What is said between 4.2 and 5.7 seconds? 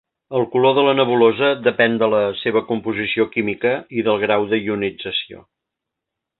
grau de ionització.